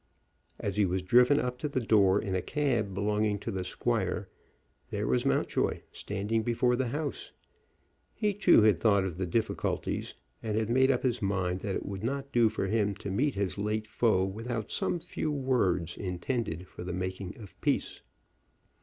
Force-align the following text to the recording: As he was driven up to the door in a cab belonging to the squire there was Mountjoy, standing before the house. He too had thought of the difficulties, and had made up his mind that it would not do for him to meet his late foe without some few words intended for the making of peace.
As 0.57 0.77
he 0.77 0.85
was 0.87 1.03
driven 1.03 1.39
up 1.39 1.59
to 1.59 1.69
the 1.69 1.79
door 1.79 2.19
in 2.19 2.33
a 2.33 2.41
cab 2.41 2.95
belonging 2.95 3.37
to 3.37 3.51
the 3.51 3.63
squire 3.63 4.29
there 4.89 5.05
was 5.05 5.27
Mountjoy, 5.27 5.81
standing 5.91 6.41
before 6.41 6.75
the 6.75 6.87
house. 6.87 7.33
He 8.15 8.33
too 8.33 8.63
had 8.63 8.79
thought 8.79 9.03
of 9.03 9.19
the 9.19 9.27
difficulties, 9.27 10.15
and 10.41 10.57
had 10.57 10.71
made 10.71 10.89
up 10.89 11.03
his 11.03 11.21
mind 11.21 11.59
that 11.59 11.75
it 11.75 11.85
would 11.85 12.03
not 12.03 12.31
do 12.31 12.49
for 12.49 12.65
him 12.65 12.95
to 12.95 13.11
meet 13.11 13.35
his 13.35 13.59
late 13.59 13.85
foe 13.85 14.25
without 14.25 14.71
some 14.71 14.99
few 14.99 15.31
words 15.31 15.97
intended 15.97 16.67
for 16.67 16.83
the 16.83 16.93
making 16.93 17.37
of 17.39 17.61
peace. 17.61 18.01